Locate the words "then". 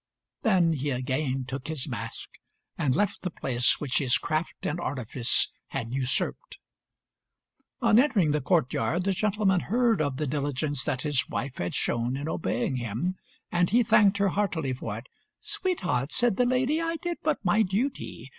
0.41-0.73